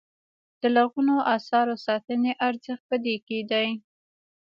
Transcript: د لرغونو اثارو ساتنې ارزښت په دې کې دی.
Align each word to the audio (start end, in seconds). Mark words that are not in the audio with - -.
د 0.61 0.63
لرغونو 0.75 1.15
اثارو 1.35 1.75
ساتنې 1.85 2.31
ارزښت 2.47 2.83
په 2.89 2.95
دې 3.05 3.15
کې 3.27 3.39
دی. 3.51 3.69